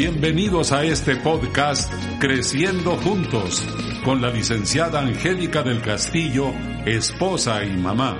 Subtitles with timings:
[0.00, 3.64] Bienvenidos a este podcast Creciendo Juntos
[4.04, 6.54] con la licenciada Angélica del Castillo,
[6.86, 8.16] esposa y mamá.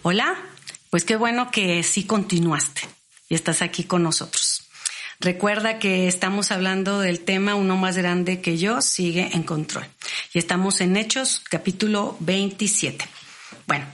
[0.00, 0.34] Hola,
[0.88, 2.88] pues qué bueno que sí continuaste
[3.28, 4.62] y estás aquí con nosotros.
[5.20, 9.84] Recuerda que estamos hablando del tema Uno más grande que yo sigue en control.
[10.32, 13.06] Y estamos en Hechos capítulo 27.
[13.66, 13.84] Bueno,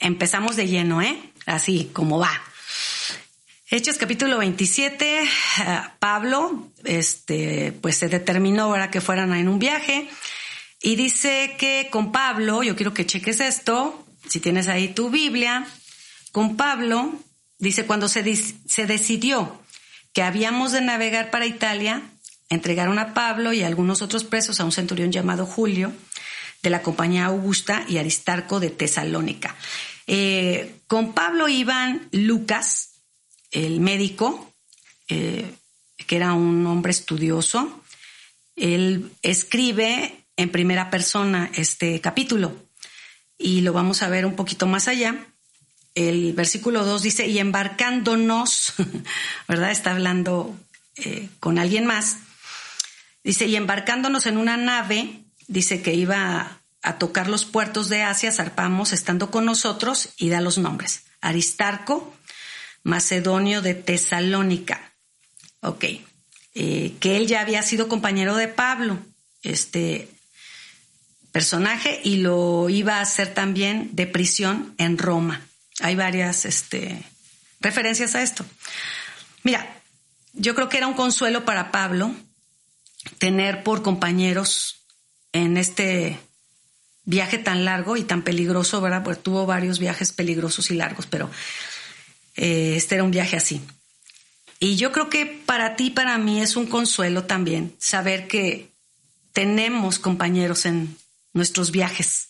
[0.00, 1.16] empezamos de lleno, ¿eh?
[1.46, 2.42] Así como va.
[3.68, 5.28] Hechos capítulo 27, eh,
[5.98, 10.08] Pablo, este, pues se determinó ahora que fueran en un viaje
[10.80, 15.66] y dice que con Pablo, yo quiero que cheques esto, si tienes ahí tu Biblia,
[16.30, 17.12] con Pablo,
[17.58, 19.60] dice cuando se, se decidió
[20.12, 22.02] que habíamos de navegar para Italia,
[22.48, 25.92] entregaron a Pablo y a algunos otros presos a un centurión llamado Julio
[26.62, 29.56] de la compañía Augusta y Aristarco de Tesalónica.
[30.06, 32.90] Eh, con Pablo iban Lucas,
[33.64, 34.52] el médico,
[35.08, 35.50] eh,
[36.06, 37.82] que era un hombre estudioso,
[38.54, 42.54] él escribe en primera persona este capítulo
[43.38, 45.26] y lo vamos a ver un poquito más allá.
[45.94, 48.74] El versículo 2 dice, y embarcándonos,
[49.48, 49.70] ¿verdad?
[49.70, 50.54] Está hablando
[50.96, 52.18] eh, con alguien más.
[53.24, 58.30] Dice, y embarcándonos en una nave, dice que iba a, tocar los puertos de Asia,
[58.30, 61.04] zarpamos estando con nosotros y da los nombres.
[61.20, 62.15] Aristarco,
[62.86, 64.94] macedonio de Tesalónica.
[65.60, 65.84] Ok.
[66.54, 68.98] Eh, que él ya había sido compañero de Pablo,
[69.42, 70.08] este
[71.32, 75.40] personaje, y lo iba a hacer también de prisión en Roma.
[75.80, 77.02] Hay varias este,
[77.60, 78.46] referencias a esto.
[79.42, 79.68] Mira,
[80.32, 82.14] yo creo que era un consuelo para Pablo
[83.18, 84.86] tener por compañeros
[85.32, 86.20] en este
[87.04, 89.02] viaje tan largo y tan peligroso, ¿verdad?
[89.02, 91.28] Porque tuvo varios viajes peligrosos y largos, pero
[92.36, 93.60] eh, este era un viaje así.
[94.58, 98.70] Y yo creo que para ti, para mí es un consuelo también saber que
[99.32, 100.96] tenemos compañeros en
[101.34, 102.28] nuestros viajes,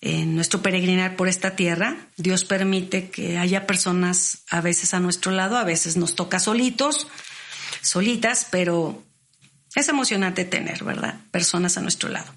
[0.00, 2.08] en nuestro peregrinar por esta tierra.
[2.16, 7.06] Dios permite que haya personas a veces a nuestro lado, a veces nos toca solitos,
[7.82, 9.02] solitas, pero
[9.74, 11.20] es emocionante tener, ¿verdad?
[11.30, 12.32] Personas a nuestro lado.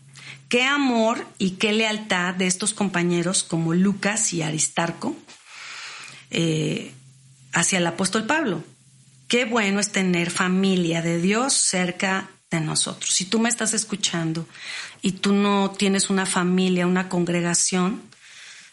[0.50, 5.16] Qué amor y qué lealtad de estos compañeros como Lucas y Aristarco
[6.38, 6.92] eh,
[7.54, 8.62] hacia el apóstol Pablo.
[9.30, 13.10] Qué bueno es tener familia de Dios cerca de nosotros.
[13.10, 14.46] Si tú me estás escuchando
[15.02, 18.02] y tú no tienes una familia, una congregación,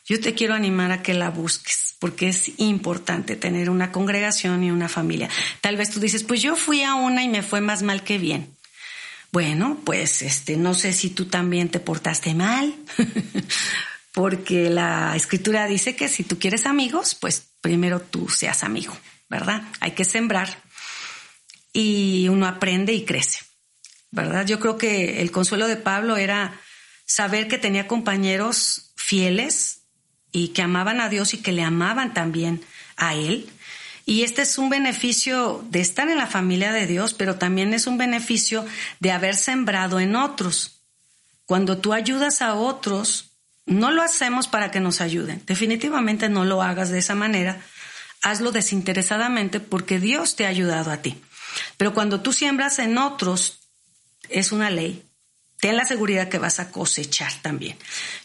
[0.04, 4.72] yo te quiero animar a que la busques, porque es importante tener una congregación y
[4.72, 5.30] una familia.
[5.60, 8.18] Tal vez tú dices, pues yo fui a una y me fue más mal que
[8.18, 8.48] bien.
[9.30, 12.74] Bueno, pues este, no sé si tú también te portaste mal,
[14.12, 18.96] porque la escritura dice que si tú quieres amigos, pues primero tú seas amigo,
[19.28, 19.62] ¿verdad?
[19.80, 20.62] Hay que sembrar
[21.72, 23.40] y uno aprende y crece,
[24.10, 24.46] ¿verdad?
[24.46, 26.60] Yo creo que el consuelo de Pablo era
[27.06, 29.80] saber que tenía compañeros fieles
[30.30, 32.62] y que amaban a Dios y que le amaban también
[32.96, 33.48] a Él.
[34.04, 37.86] Y este es un beneficio de estar en la familia de Dios, pero también es
[37.86, 38.66] un beneficio
[39.00, 40.80] de haber sembrado en otros.
[41.46, 43.31] Cuando tú ayudas a otros,
[43.66, 45.42] no lo hacemos para que nos ayuden.
[45.46, 47.60] Definitivamente no lo hagas de esa manera.
[48.22, 51.20] Hazlo desinteresadamente porque Dios te ha ayudado a ti.
[51.76, 53.60] Pero cuando tú siembras en otros,
[54.28, 55.04] es una ley.
[55.60, 57.78] Ten la seguridad que vas a cosechar también.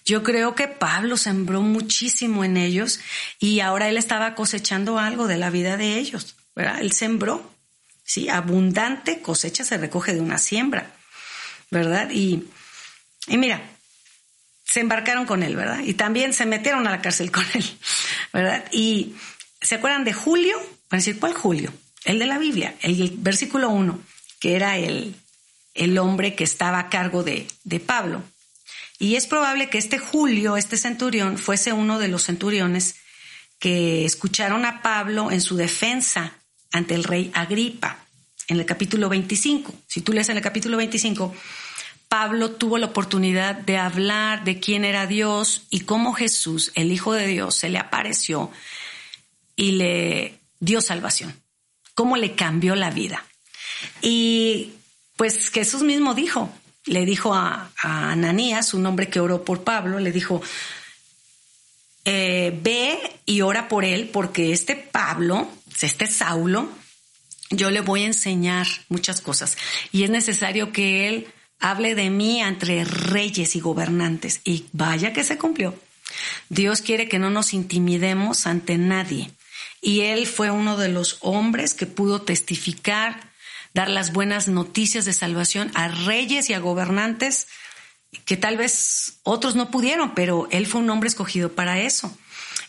[0.05, 2.99] Yo creo que Pablo sembró muchísimo en ellos
[3.39, 6.35] y ahora él estaba cosechando algo de la vida de ellos.
[6.55, 6.81] ¿verdad?
[6.81, 7.53] Él sembró.
[8.03, 10.95] Sí, abundante cosecha se recoge de una siembra.
[11.69, 12.09] ¿Verdad?
[12.09, 12.47] Y,
[13.27, 13.61] y mira,
[14.67, 15.79] se embarcaron con él, ¿verdad?
[15.83, 17.65] Y también se metieron a la cárcel con él,
[18.33, 18.65] ¿verdad?
[18.71, 19.15] Y
[19.61, 20.57] se acuerdan de Julio,
[20.89, 21.73] van a decir, ¿cuál Julio?
[22.05, 23.99] El de la Biblia, el versículo 1,
[24.39, 25.15] que era el,
[25.73, 28.23] el hombre que estaba a cargo de, de Pablo.
[28.99, 32.95] Y es probable que este Julio, este centurión, fuese uno de los centuriones
[33.59, 36.33] que escucharon a Pablo en su defensa
[36.71, 37.97] ante el rey Agripa.
[38.47, 39.73] en el capítulo 25.
[39.87, 41.35] Si tú lees en el capítulo 25,
[42.07, 47.13] Pablo tuvo la oportunidad de hablar de quién era Dios y cómo Jesús, el Hijo
[47.13, 48.51] de Dios, se le apareció
[49.55, 51.35] y le dio salvación,
[51.95, 53.25] cómo le cambió la vida.
[54.01, 54.73] Y
[55.17, 56.49] pues Jesús mismo dijo,
[56.85, 60.41] le dijo a, Ananías, un hombre que oró por Pablo, le dijo,
[62.05, 65.49] eh, ve y ora por él, porque este Pablo,
[65.81, 66.69] este Saulo,
[67.49, 69.57] yo le voy a enseñar muchas cosas
[69.91, 71.27] y es necesario que él
[71.59, 74.41] hable de mí entre reyes y gobernantes.
[74.43, 75.75] Y vaya que se cumplió.
[76.49, 79.31] Dios quiere que no nos intimidemos ante nadie.
[79.81, 83.31] Y él fue uno de los hombres que pudo testificar,
[83.73, 87.47] dar las buenas noticias de salvación a reyes y a gobernantes
[88.25, 92.17] que tal vez otros no pudieron, pero él fue un hombre escogido para eso.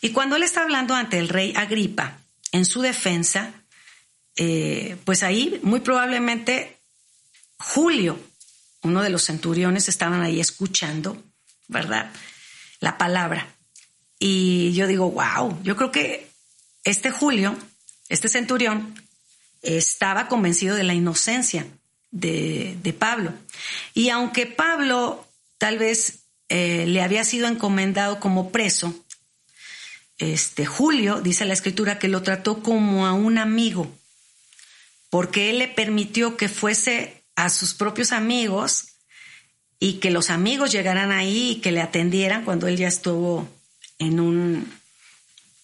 [0.01, 2.19] Y cuando él está hablando ante el rey Agripa
[2.53, 3.53] en su defensa,
[4.37, 6.79] eh, pues ahí muy probablemente
[7.59, 8.19] Julio,
[8.89, 11.23] uno de los centuriones, estaban ahí escuchando,
[11.69, 12.11] ¿verdad?
[12.81, 13.55] La palabra.
[14.19, 16.29] Y yo digo, wow, yo creo que
[16.85, 17.57] este Julio,
[18.09, 18.95] este centurión,
[19.63, 21.67] estaba convencido de la inocencia
[22.11, 23.33] de, Pablo.
[23.95, 25.27] Y aunque Pablo
[25.59, 28.95] tal vez eh, le había sido encomendado como preso,
[30.19, 33.93] este Julio, dice la escritura, que lo trató como a un amigo
[35.11, 38.97] porque él le permitió que fuese a sus propios amigos
[39.79, 43.49] y que los amigos llegaran ahí y que le atendieran cuando él ya estuvo
[44.01, 44.73] en un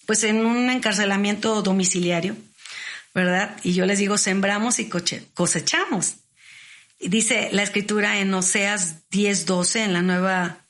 [0.07, 2.37] pues en un encarcelamiento domiciliario,
[3.13, 3.57] ¿verdad?
[3.65, 6.15] Y yo les digo, sembramos y cosechamos.
[7.01, 10.65] dice la escritura en Oseas 10:12 en la nueva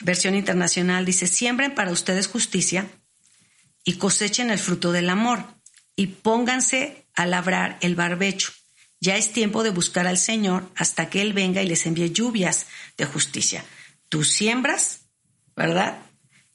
[0.00, 2.86] versión internacional dice, "Siembren para ustedes justicia
[3.82, 5.42] y cosechen el fruto del amor
[5.96, 8.52] y pónganse a labrar el barbecho.
[9.04, 12.68] Ya es tiempo de buscar al Señor hasta que Él venga y les envíe lluvias
[12.96, 13.62] de justicia.
[14.08, 15.00] Tú siembras,
[15.54, 15.98] ¿verdad?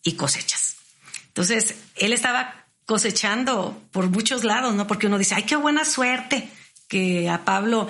[0.02, 0.78] Y cosechas.
[1.28, 4.88] Entonces, Él estaba cosechando por muchos lados, ¿no?
[4.88, 6.50] Porque uno dice, ay, qué buena suerte
[6.88, 7.88] que a Pablo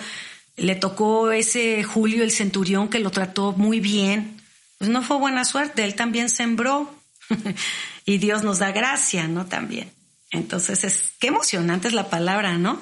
[0.57, 4.41] le tocó ese Julio el centurión que lo trató muy bien.
[4.77, 6.93] Pues no fue buena suerte, él también sembró
[8.05, 9.45] y Dios nos da gracia, ¿no?
[9.45, 9.89] También.
[10.31, 12.81] Entonces, es, qué emocionante es la palabra, ¿no?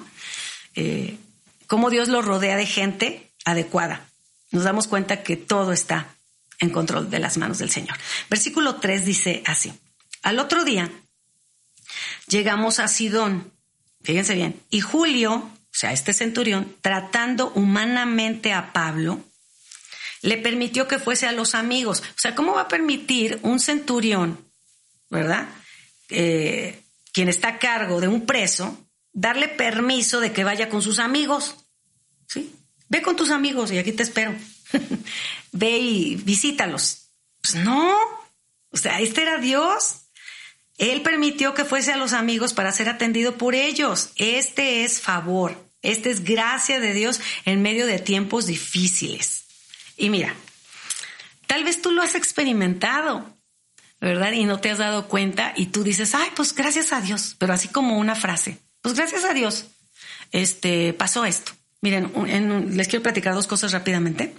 [0.74, 1.19] Eh,
[1.67, 4.09] cómo Dios lo rodea de gente adecuada.
[4.51, 6.15] Nos damos cuenta que todo está
[6.59, 7.97] en control de las manos del Señor.
[8.29, 9.73] Versículo 3 dice así.
[10.23, 10.89] Al otro día
[12.27, 13.51] llegamos a Sidón,
[14.01, 19.21] fíjense bien, y Julio, o sea, este centurión, tratando humanamente a Pablo,
[20.21, 22.01] le permitió que fuese a los amigos.
[22.01, 24.43] O sea, ¿cómo va a permitir un centurión,
[25.09, 25.47] verdad?
[26.09, 26.83] Eh,
[27.13, 28.87] quien está a cargo de un preso,
[29.17, 31.55] darle permiso de que vaya con sus amigos.
[32.27, 32.53] ¿Sí?
[32.87, 34.35] Ve con tus amigos y aquí te espero.
[35.51, 37.09] Ve y visítalos.
[37.41, 37.97] Pues no.
[38.69, 40.03] O sea, este era Dios.
[40.77, 44.11] Él permitió que fuese a los amigos para ser atendido por ellos.
[44.17, 45.67] Este es favor.
[45.81, 49.45] Este es gracia de Dios en medio de tiempos difíciles.
[49.97, 50.35] Y mira,
[51.47, 53.25] tal vez tú lo has experimentado.
[53.99, 54.33] ¿verdad?
[54.33, 57.53] Y no te has dado cuenta y tú dices, ay, pues gracias a Dios, pero
[57.53, 59.66] así como una frase, pues gracias a Dios,
[60.31, 61.51] este, pasó esto.
[61.81, 62.10] Miren,
[62.78, 64.34] les quiero platicar dos cosas rápidamente.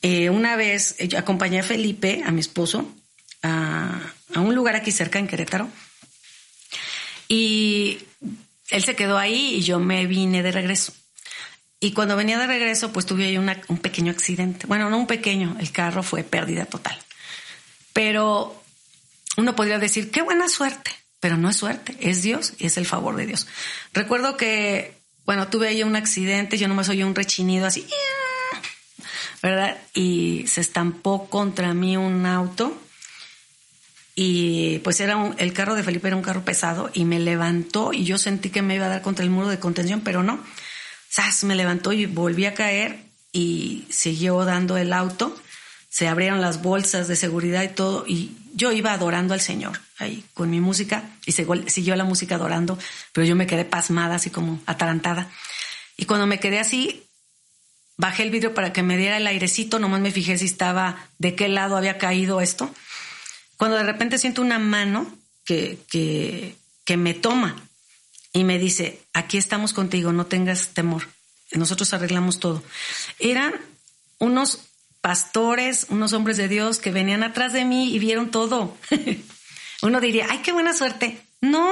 [0.00, 2.90] Eh, una vez yo acompañé a Felipe, a mi esposo,
[3.42, 4.00] a
[4.36, 5.68] un lugar aquí cerca en Querétaro
[7.28, 7.98] y
[8.70, 10.94] él se quedó ahí y yo me vine de regreso.
[11.78, 14.66] Y cuando venía de regreso, pues tuve ahí un pequeño accidente.
[14.66, 16.98] Bueno, no un pequeño, el carro fue pérdida total.
[17.92, 18.62] Pero
[19.36, 22.86] uno podría decir, qué buena suerte, pero no es suerte, es Dios y es el
[22.86, 23.46] favor de Dios.
[23.92, 27.86] Recuerdo que, bueno, tuve ahí un accidente, yo nomás oí un rechinido así,
[29.42, 29.76] ¿verdad?
[29.94, 32.80] Y se estampó contra mí un auto
[34.14, 38.04] y pues era el carro de Felipe era un carro pesado y me levantó y
[38.04, 40.42] yo sentí que me iba a dar contra el muro de contención, pero no.
[41.08, 41.44] ¡Sas!
[41.44, 45.36] Me levantó y volví a caer y siguió dando el auto
[45.96, 50.24] se abrieron las bolsas de seguridad y todo, y yo iba adorando al Señor ahí
[50.32, 52.78] con mi música, y siguió la música adorando,
[53.12, 55.30] pero yo me quedé pasmada, así como atarantada.
[55.96, 57.04] Y cuando me quedé así,
[57.98, 61.34] bajé el vidrio para que me diera el airecito, nomás me fijé si estaba, de
[61.34, 62.74] qué lado había caído esto.
[63.58, 67.56] Cuando de repente siento una mano que, que, que me toma
[68.32, 71.08] y me dice, aquí estamos contigo, no tengas temor,
[71.52, 72.62] nosotros arreglamos todo.
[73.18, 73.54] Eran
[74.18, 74.60] unos
[75.06, 78.76] pastores, unos hombres de Dios que venían atrás de mí y vieron todo.
[79.82, 81.22] Uno diría, ay, qué buena suerte.
[81.40, 81.70] No,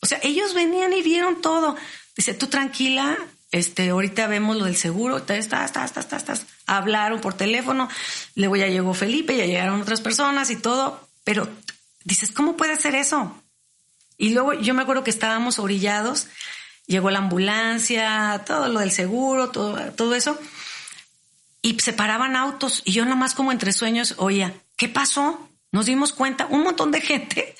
[0.00, 1.76] o sea, ellos venían y vieron todo.
[2.16, 3.16] Dice, tú tranquila,
[3.52, 6.34] este, ahorita vemos lo del seguro, está, está, está, está, está,
[6.66, 7.88] hablaron por teléfono,
[8.34, 11.48] luego ya llegó Felipe, ya llegaron otras personas y todo, pero
[12.02, 13.40] dices, ¿cómo puede ser eso?
[14.16, 16.26] Y luego yo me acuerdo que estábamos orillados,
[16.88, 20.36] llegó la ambulancia, todo lo del seguro, todo, todo eso,
[21.68, 25.50] y se paraban autos y yo nomás como entre sueños oía, ¿qué pasó?
[25.70, 27.54] Nos dimos cuenta, un montón de gente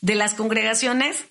[0.00, 1.26] de las congregaciones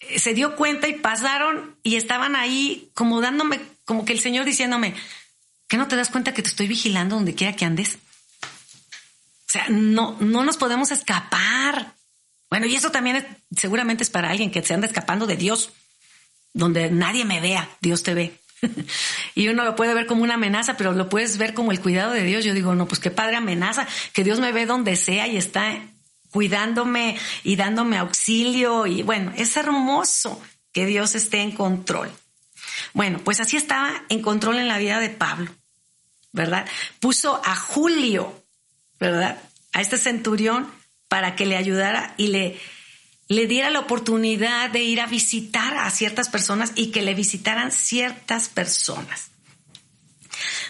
[0.00, 4.44] eh, se dio cuenta y pasaron y estaban ahí como dándome, como que el Señor
[4.44, 4.94] diciéndome,
[5.66, 7.98] ¿que no te das cuenta que te estoy vigilando donde quiera que andes?
[8.42, 11.94] O sea, no, no nos podemos escapar.
[12.50, 13.24] Bueno, y eso también es,
[13.56, 15.70] seguramente es para alguien que se anda escapando de Dios,
[16.52, 18.38] donde nadie me vea, Dios te ve.
[19.34, 22.12] y uno lo puede ver como una amenaza, pero lo puedes ver como el cuidado
[22.12, 22.44] de Dios.
[22.44, 25.80] Yo digo, no, pues qué padre amenaza, que Dios me ve donde sea y está
[26.30, 28.86] cuidándome y dándome auxilio.
[28.86, 30.40] Y bueno, es hermoso
[30.72, 32.10] que Dios esté en control.
[32.92, 35.50] Bueno, pues así estaba en control en la vida de Pablo,
[36.32, 36.66] ¿verdad?
[37.00, 38.44] Puso a Julio,
[38.98, 39.38] ¿verdad?
[39.72, 40.70] A este centurión
[41.08, 42.60] para que le ayudara y le,
[43.28, 47.72] le diera la oportunidad de ir a visitar a ciertas personas y que le visitaran
[47.72, 49.30] ciertas personas.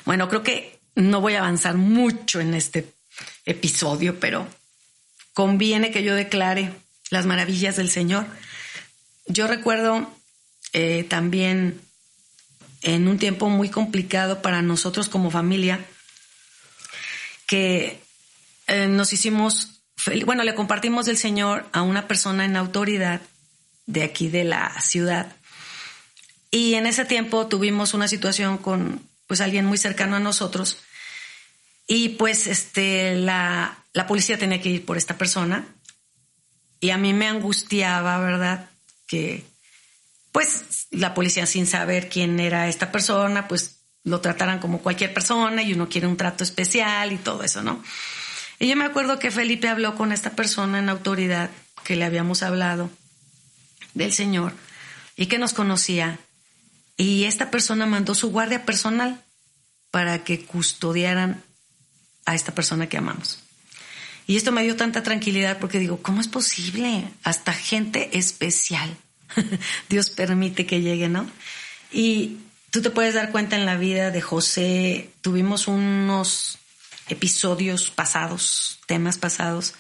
[0.05, 2.93] Bueno, creo que no voy a avanzar mucho en este
[3.45, 4.49] episodio, pero
[5.35, 6.73] conviene que yo declare
[7.11, 8.27] las maravillas del Señor.
[9.27, 10.11] Yo recuerdo
[10.73, 11.81] eh, también
[12.83, 15.85] en un tiempo muy complicado para nosotros como familia,
[17.47, 18.01] que
[18.67, 19.76] eh, nos hicimos,
[20.25, 23.21] bueno, le compartimos del Señor a una persona en autoridad
[23.87, 25.35] de aquí de la ciudad.
[26.51, 30.79] Y en ese tiempo tuvimos una situación con pues alguien muy cercano a nosotros
[31.87, 35.67] y pues este, la, la policía tenía que ir por esta persona
[36.81, 38.71] y a mí me angustiaba, ¿verdad?
[39.07, 39.45] Que
[40.33, 45.63] pues la policía sin saber quién era esta persona, pues lo trataran como cualquier persona
[45.63, 47.83] y uno quiere un trato especial y todo eso, ¿no?
[48.59, 51.51] Y yo me acuerdo que Felipe habló con esta persona en autoridad
[51.85, 52.91] que le habíamos hablado
[53.95, 54.53] del Señor
[55.17, 56.19] y que nos conocía.
[56.97, 59.23] Y esta persona mandó su guardia personal
[59.91, 61.43] para que custodiaran
[62.25, 63.41] a esta persona que amamos.
[64.27, 67.09] Y esto me dio tanta tranquilidad porque digo, ¿cómo es posible?
[67.23, 68.97] Hasta gente especial.
[69.89, 71.31] Dios permite que llegue, ¿no?
[71.93, 72.39] Y
[72.71, 76.59] tú te puedes dar cuenta en la vida de José, tuvimos unos
[77.09, 79.75] episodios pasados, temas pasados,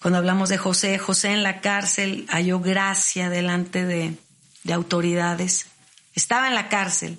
[0.00, 4.14] cuando hablamos de José, José en la cárcel halló gracia delante de,
[4.62, 5.66] de autoridades.
[6.14, 7.18] Estaba en la cárcel,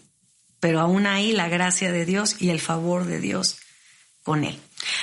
[0.59, 3.57] pero aún ahí la gracia de Dios y el favor de Dios
[4.23, 4.59] con Él.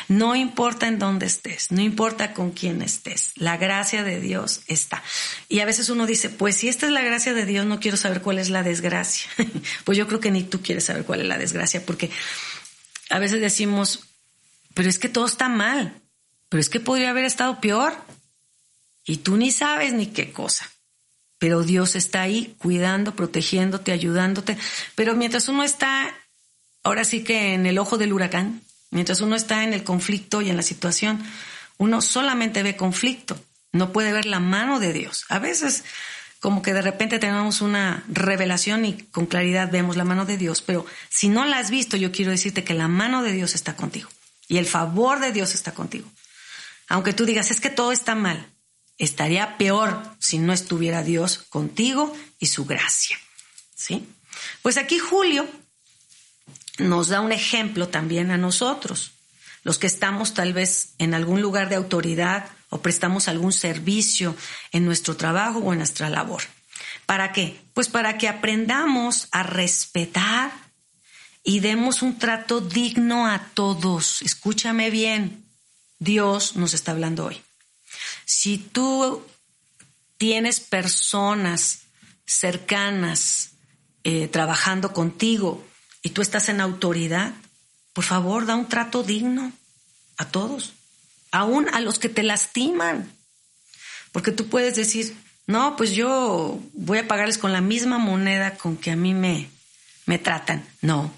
[0.08, 5.02] No importa en dónde estés, no importa con quién estés, la gracia de Dios está.
[5.48, 7.96] Y a veces uno dice, pues si esta es la gracia de Dios, no quiero
[7.96, 9.28] saber cuál es la desgracia.
[9.84, 12.10] pues yo creo que ni tú quieres saber cuál es la desgracia, porque
[13.10, 14.04] a veces decimos,
[14.74, 15.94] pero es que todo está mal,
[16.48, 17.94] pero es que podría haber estado peor.
[19.06, 20.70] Y tú ni sabes ni qué cosa.
[21.38, 24.56] Pero Dios está ahí cuidando, protegiéndote, ayudándote.
[24.94, 26.14] Pero mientras uno está,
[26.82, 28.62] ahora sí que en el ojo del huracán,
[28.94, 31.20] Mientras uno está en el conflicto y en la situación,
[31.78, 33.36] uno solamente ve conflicto,
[33.72, 35.24] no puede ver la mano de Dios.
[35.28, 35.82] A veces
[36.38, 40.62] como que de repente tenemos una revelación y con claridad vemos la mano de Dios,
[40.62, 43.74] pero si no la has visto, yo quiero decirte que la mano de Dios está
[43.74, 44.08] contigo
[44.48, 46.10] y el favor de Dios está contigo.
[46.88, 48.52] Aunque tú digas, es que todo está mal,
[48.98, 53.18] estaría peor si no estuviera Dios contigo y su gracia.
[53.74, 54.06] ¿Sí?
[54.62, 55.48] Pues aquí Julio
[56.78, 59.12] nos da un ejemplo también a nosotros,
[59.62, 64.36] los que estamos tal vez en algún lugar de autoridad o prestamos algún servicio
[64.72, 66.42] en nuestro trabajo o en nuestra labor.
[67.06, 67.60] ¿Para qué?
[67.72, 70.52] Pues para que aprendamos a respetar
[71.44, 74.22] y demos un trato digno a todos.
[74.22, 75.44] Escúchame bien,
[75.98, 77.40] Dios nos está hablando hoy.
[78.24, 79.22] Si tú
[80.16, 81.82] tienes personas
[82.26, 83.50] cercanas
[84.02, 85.64] eh, trabajando contigo
[86.02, 87.34] y tú estás en autoridad,
[87.92, 89.52] por favor, da un trato digno
[90.16, 90.72] a todos,
[91.30, 93.12] aún a los que te lastiman.
[94.12, 95.14] Porque tú puedes decir,
[95.46, 99.50] no, pues yo voy a pagarles con la misma moneda con que a mí me,
[100.06, 100.66] me tratan.
[100.80, 101.12] No.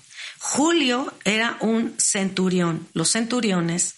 [0.48, 2.88] Julio era un centurión.
[2.92, 3.96] Los centuriones,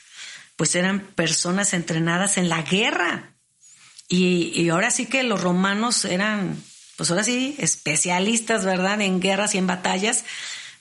[0.56, 3.34] pues eran personas entrenadas en la guerra.
[4.08, 6.56] Y, y ahora sí que los romanos eran,
[6.96, 8.98] pues ahora sí, especialistas, ¿verdad?
[9.02, 10.24] En guerras y en batallas.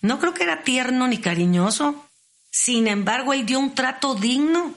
[0.01, 2.09] No creo que era tierno ni cariñoso.
[2.49, 4.73] Sin embargo, él dio un trato digno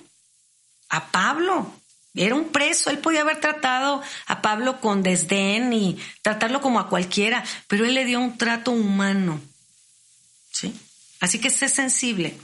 [0.88, 1.72] a Pablo.
[2.14, 6.88] Era un preso, él podía haber tratado a Pablo con desdén y tratarlo como a
[6.88, 9.40] cualquiera, pero él le dio un trato humano.
[10.60, 10.78] ¿Sí?
[11.20, 12.36] Así que sé sensible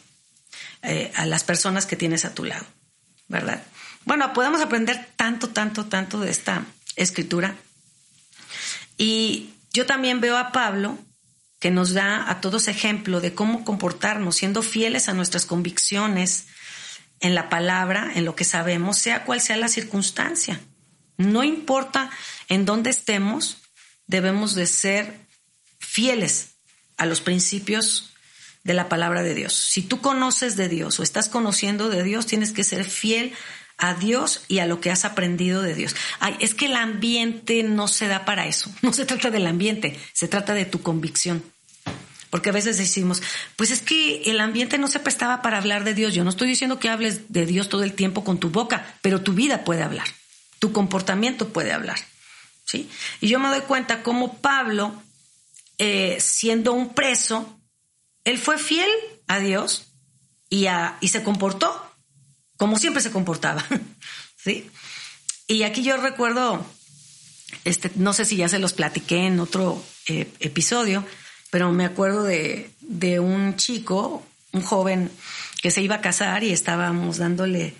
[0.82, 2.64] eh, a las personas que tienes a tu lado,
[3.28, 3.62] ¿verdad?
[4.06, 7.56] Bueno, podemos aprender tanto, tanto, tanto de esta escritura.
[8.96, 10.98] Y yo también veo a Pablo
[11.58, 16.46] que nos da a todos ejemplo de cómo comportarnos, siendo fieles a nuestras convicciones,
[17.20, 20.60] en la palabra, en lo que sabemos, sea cual sea la circunstancia.
[21.18, 22.10] No importa
[22.48, 23.58] en dónde estemos,
[24.06, 25.20] debemos de ser
[25.78, 26.55] fieles
[26.96, 28.10] a los principios
[28.64, 29.54] de la palabra de Dios.
[29.54, 33.32] Si tú conoces de Dios o estás conociendo de Dios, tienes que ser fiel
[33.78, 35.94] a Dios y a lo que has aprendido de Dios.
[36.40, 38.70] Es que el ambiente no se da para eso.
[38.82, 41.42] No se trata del ambiente, se trata de tu convicción.
[42.30, 43.22] Porque a veces decimos,
[43.54, 46.12] pues es que el ambiente no se prestaba para hablar de Dios.
[46.12, 49.22] Yo no estoy diciendo que hables de Dios todo el tiempo con tu boca, pero
[49.22, 50.06] tu vida puede hablar,
[50.58, 51.98] tu comportamiento puede hablar.
[52.64, 52.90] ¿sí?
[53.20, 55.00] Y yo me doy cuenta cómo Pablo,
[55.78, 57.60] eh, siendo un preso,
[58.24, 58.90] él fue fiel
[59.28, 59.92] a Dios
[60.48, 61.86] y, a, y se comportó
[62.56, 63.64] como siempre se comportaba.
[64.36, 64.70] ¿sí?
[65.46, 66.64] Y aquí yo recuerdo,
[67.64, 71.04] este, no sé si ya se los platiqué en otro eh, episodio,
[71.50, 72.70] pero me acuerdo de,
[73.20, 75.10] un chico, un joven
[75.62, 77.74] que se iba a casar y estábamos dándole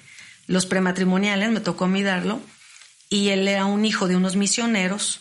[0.46, 2.40] los prematrimoniales, me tocó a mí darlo,
[3.08, 5.20] y él era un hijo de unos misioneros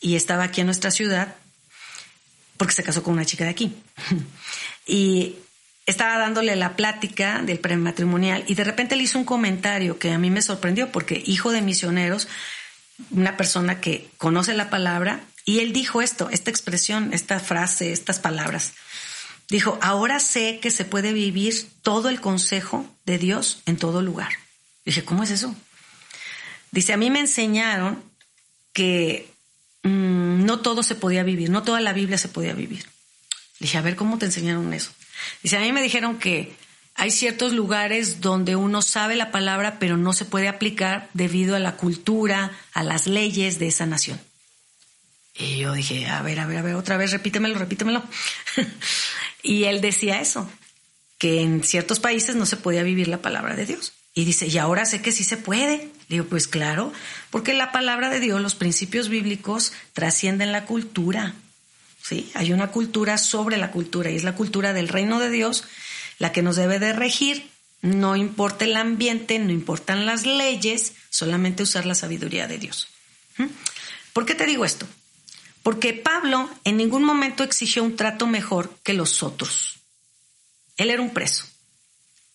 [0.00, 1.36] y estaba aquí en nuestra ciudad
[2.64, 3.76] porque se casó con una chica de aquí.
[4.86, 5.36] y
[5.84, 10.18] estaba dándole la plática del prematrimonial y de repente le hizo un comentario que a
[10.18, 12.26] mí me sorprendió porque hijo de misioneros,
[13.10, 18.18] una persona que conoce la palabra y él dijo esto, esta expresión, esta frase, estas
[18.18, 18.72] palabras.
[19.50, 24.30] Dijo, ahora sé que se puede vivir todo el consejo de Dios en todo lugar.
[24.86, 25.54] Dije, ¿cómo es eso?
[26.70, 28.02] Dice, a mí me enseñaron
[28.72, 29.28] que
[29.82, 32.86] mm, no todo se podía vivir, no toda la Biblia se podía vivir.
[33.60, 34.90] Dije, a ver, ¿cómo te enseñaron eso?
[35.42, 36.54] Dice, a mí me dijeron que
[36.94, 41.60] hay ciertos lugares donde uno sabe la palabra, pero no se puede aplicar debido a
[41.60, 44.20] la cultura, a las leyes de esa nación.
[45.36, 48.02] Y yo dije, a ver, a ver, a ver, otra vez, repítemelo, repítemelo.
[49.42, 50.48] y él decía eso,
[51.18, 53.92] que en ciertos países no se podía vivir la palabra de Dios.
[54.14, 55.90] Y dice, y ahora sé que sí se puede.
[56.08, 56.92] Le digo, pues claro,
[57.30, 61.34] porque la palabra de Dios, los principios bíblicos trascienden la cultura.
[62.00, 62.30] ¿sí?
[62.34, 65.64] Hay una cultura sobre la cultura y es la cultura del reino de Dios
[66.18, 67.50] la que nos debe de regir.
[67.82, 72.88] No importa el ambiente, no importan las leyes, solamente usar la sabiduría de Dios.
[74.12, 74.86] ¿Por qué te digo esto?
[75.62, 79.80] Porque Pablo en ningún momento exigió un trato mejor que los otros.
[80.76, 81.46] Él era un preso.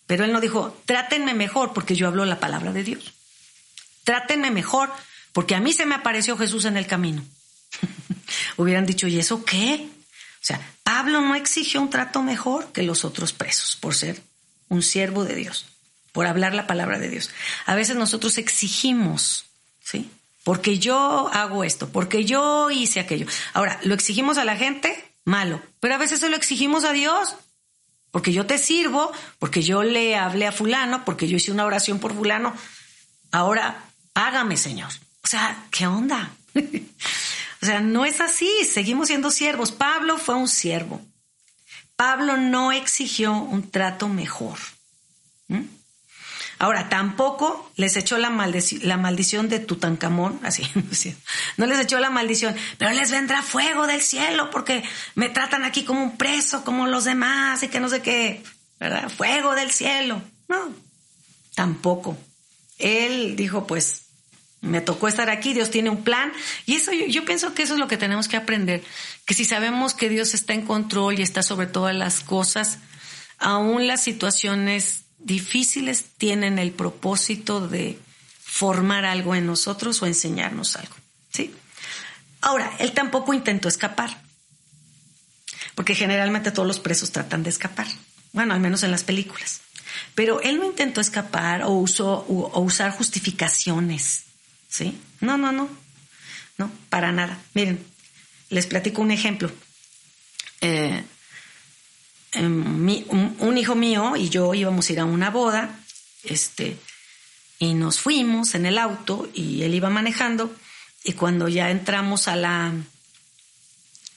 [0.09, 3.13] Pero él no dijo, trátenme mejor porque yo hablo la palabra de Dios.
[4.03, 4.91] Trátenme mejor
[5.33, 7.23] porque a mí se me apareció Jesús en el camino.
[8.57, 9.87] Hubieran dicho, ¿y eso qué?
[9.87, 14.19] O sea, Pablo no exigió un trato mejor que los otros presos por ser
[14.67, 15.67] un siervo de Dios,
[16.11, 17.29] por hablar la palabra de Dios.
[17.67, 19.45] A veces nosotros exigimos,
[19.83, 20.09] ¿sí?
[20.43, 23.27] porque yo hago esto, porque yo hice aquello.
[23.53, 25.05] Ahora, ¿lo exigimos a la gente?
[25.23, 25.61] Malo.
[25.79, 27.35] Pero a veces se lo exigimos a Dios.
[28.11, 31.99] Porque yo te sirvo, porque yo le hablé a fulano, porque yo hice una oración
[31.99, 32.53] por fulano.
[33.31, 34.91] Ahora, hágame, Señor.
[35.23, 36.31] O sea, ¿qué onda?
[37.61, 38.49] o sea, no es así.
[38.65, 39.71] Seguimos siendo siervos.
[39.71, 41.01] Pablo fue un siervo.
[41.95, 44.57] Pablo no exigió un trato mejor.
[46.61, 48.29] Ahora, tampoco les echó la,
[48.81, 50.63] la maldición de Tutankamón, así,
[51.55, 54.83] no les echó la maldición, pero les vendrá fuego del cielo porque
[55.15, 58.43] me tratan aquí como un preso, como los demás y que no sé qué,
[58.77, 59.09] ¿verdad?
[59.09, 60.21] Fuego del cielo.
[60.49, 60.73] No,
[61.55, 62.17] tampoco.
[62.77, 64.03] Él dijo, pues,
[64.59, 66.33] me tocó estar aquí, Dios tiene un plan.
[66.65, 68.83] Y eso yo, yo, pienso que eso es lo que tenemos que aprender,
[69.25, 72.79] que si sabemos que Dios está en control y está sobre todas las cosas,
[73.37, 77.99] aún las situaciones difíciles tienen el propósito de
[78.43, 80.95] formar algo en nosotros o enseñarnos algo.
[81.31, 81.53] ¿sí?
[82.41, 84.21] Ahora, él tampoco intentó escapar,
[85.75, 87.87] porque generalmente todos los presos tratan de escapar,
[88.33, 89.61] bueno, al menos en las películas.
[90.15, 94.23] Pero él no intentó escapar o, usó, o usar justificaciones.
[94.69, 94.99] ¿sí?
[95.19, 95.69] No, no, no,
[96.57, 97.39] no, para nada.
[97.53, 97.83] Miren,
[98.49, 99.51] les platico un ejemplo.
[100.61, 101.03] Eh,
[102.31, 103.03] Em,
[103.39, 105.79] un, hijo mío y yo íbamos a ir a una boda,
[106.23, 106.77] este,
[107.57, 110.55] y nos fuimos en el auto y él iba manejando
[111.03, 112.73] y cuando ya entramos a la,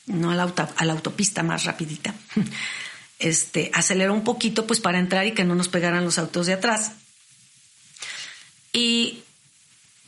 [0.07, 2.14] no a la, a la autopista más rapidita,
[3.18, 6.55] este, aceleró un poquito pues para entrar y que no nos pegaran los autos de
[6.55, 6.92] atrás.
[8.75, 9.22] Y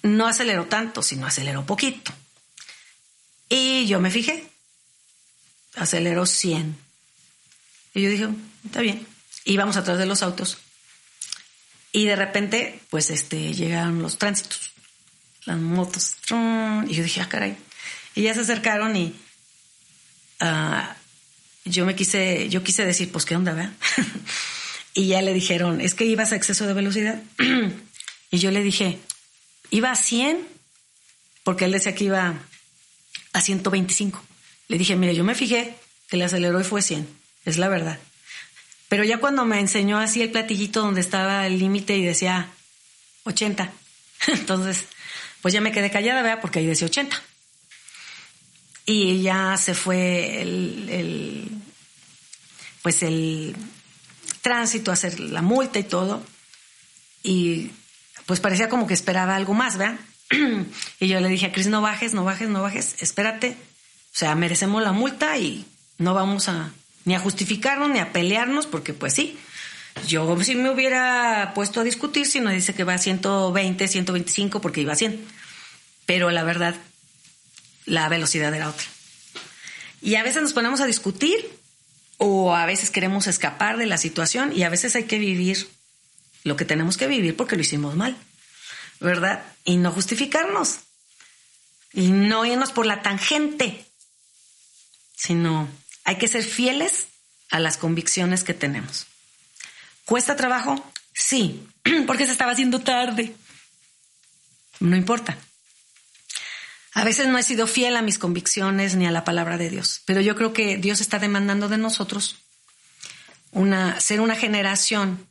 [0.02, 2.12] no aceleró tanto, sino aceleró poquito.
[3.48, 4.46] Y yo me fijé,
[5.74, 6.83] aceleró 100.
[7.94, 8.28] Y yo dije,
[8.64, 9.06] está bien.
[9.44, 10.58] Íbamos atrás de los autos.
[11.92, 14.72] Y de repente, pues este, llegaron los tránsitos,
[15.44, 16.16] las motos.
[16.88, 17.56] Y yo dije, ah, caray.
[18.16, 19.14] Y ya se acercaron y
[20.40, 20.96] ah,
[21.64, 23.72] yo me quise, yo quise decir, pues, ¿qué onda, verdad?
[24.94, 27.22] y ya le dijeron, es que ibas a exceso de velocidad.
[28.30, 28.98] y yo le dije,
[29.70, 30.46] iba a 100,
[31.44, 32.34] porque él decía que iba
[33.32, 34.24] a 125.
[34.68, 35.76] Le dije, mire, yo me fijé
[36.08, 37.06] que le aceleró y fue 100,
[37.44, 37.98] es la verdad.
[38.88, 42.48] Pero ya cuando me enseñó así el platillito donde estaba el límite y decía
[43.24, 43.72] 80,
[44.28, 44.86] entonces,
[45.42, 46.40] pues ya me quedé callada, ¿verdad?
[46.40, 47.20] Porque ahí decía 80.
[48.86, 51.50] Y ya se fue el,
[52.82, 53.56] pues el
[54.42, 56.22] tránsito a hacer la multa y todo.
[57.22, 57.70] Y
[58.26, 59.98] pues parecía como que esperaba algo más, ¿verdad?
[61.00, 63.56] y yo le dije a Cris, no bajes, no bajes, no bajes, espérate.
[64.14, 65.64] O sea, merecemos la multa y
[65.98, 66.70] no vamos a
[67.04, 69.38] ni a justificarnos ni a pelearnos, porque pues sí,
[70.06, 74.60] yo si me hubiera puesto a discutir si no dice que va a 120, 125
[74.60, 75.24] porque iba a 100.
[76.06, 76.74] Pero la verdad,
[77.86, 78.86] la velocidad era otra.
[80.02, 81.58] Y a veces nos ponemos a discutir
[82.18, 85.68] o a veces queremos escapar de la situación y a veces hay que vivir
[86.42, 88.16] lo que tenemos que vivir porque lo hicimos mal,
[89.00, 89.42] ¿verdad?
[89.64, 90.80] Y no justificarnos
[91.92, 93.86] y no irnos por la tangente,
[95.16, 95.68] sino
[96.04, 97.08] hay que ser fieles
[97.50, 99.06] a las convicciones que tenemos.
[100.04, 100.82] ¿Cuesta trabajo?
[101.12, 101.66] Sí,
[102.06, 103.34] porque se estaba haciendo tarde.
[104.80, 105.36] No importa.
[106.92, 110.02] A veces no he sido fiel a mis convicciones ni a la palabra de Dios,
[110.04, 112.36] pero yo creo que Dios está demandando de nosotros
[113.50, 115.26] una, ser una generación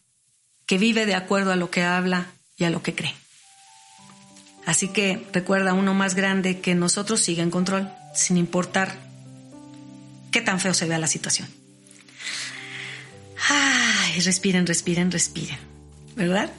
[0.66, 3.16] que vive de acuerdo a lo que habla y a lo que cree.
[4.66, 8.98] Así que recuerda uno más grande que nosotros sigue en control, sin importar
[10.34, 11.48] qué tan feo se vea la situación.
[13.50, 15.58] Ay, respiren, respiren, respiren,
[16.18, 16.52] ¿verdad?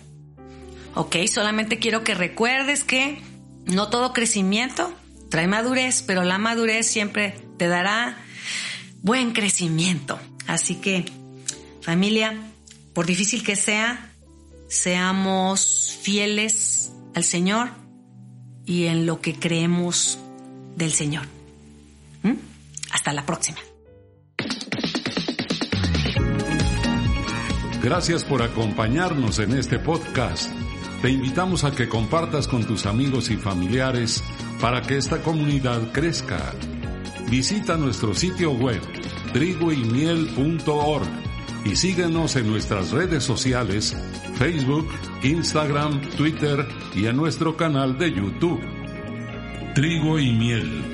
[0.95, 3.21] Ok, solamente quiero que recuerdes que
[3.67, 4.95] no todo crecimiento
[5.29, 8.17] trae madurez, pero la madurez siempre te dará
[9.03, 10.19] buen crecimiento.
[10.47, 11.05] Así que,
[11.83, 12.35] familia,
[12.93, 14.13] por difícil que sea,
[14.69, 17.71] seamos fieles al Señor
[18.65, 20.19] y en lo que creemos
[20.77, 21.34] del Señor.
[22.95, 23.59] Hasta la próxima.
[27.83, 30.53] Gracias por acompañarnos en este podcast.
[31.03, 34.23] Te invitamos a que compartas con tus amigos y familiares
[34.61, 36.53] para que esta comunidad crezca.
[37.29, 38.81] Visita nuestro sitio web
[39.33, 41.09] trigoymiel.org
[41.65, 43.97] y síguenos en nuestras redes sociales,
[44.37, 44.89] Facebook,
[45.25, 48.61] Instagram, Twitter y en nuestro canal de YouTube.
[49.75, 50.94] Trigo y miel,